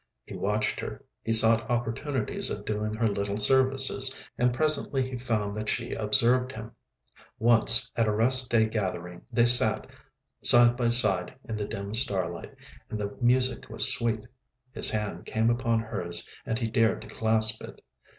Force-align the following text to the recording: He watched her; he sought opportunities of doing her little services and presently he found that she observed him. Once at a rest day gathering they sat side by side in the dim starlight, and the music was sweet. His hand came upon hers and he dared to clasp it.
He 0.25 0.33
watched 0.35 0.79
her; 0.79 1.05
he 1.21 1.31
sought 1.31 1.69
opportunities 1.69 2.49
of 2.49 2.65
doing 2.65 2.95
her 2.95 3.07
little 3.07 3.37
services 3.37 4.17
and 4.35 4.51
presently 4.51 5.07
he 5.07 5.15
found 5.19 5.55
that 5.55 5.69
she 5.69 5.91
observed 5.91 6.53
him. 6.53 6.71
Once 7.37 7.91
at 7.95 8.07
a 8.07 8.11
rest 8.11 8.49
day 8.49 8.65
gathering 8.65 9.21
they 9.31 9.45
sat 9.45 9.85
side 10.41 10.75
by 10.75 10.89
side 10.89 11.35
in 11.47 11.55
the 11.55 11.65
dim 11.67 11.93
starlight, 11.93 12.55
and 12.89 12.99
the 12.99 13.15
music 13.21 13.69
was 13.69 13.93
sweet. 13.93 14.25
His 14.71 14.89
hand 14.89 15.27
came 15.27 15.51
upon 15.51 15.81
hers 15.81 16.27
and 16.47 16.57
he 16.57 16.67
dared 16.67 17.03
to 17.03 17.07
clasp 17.07 17.63
it. 17.63 17.79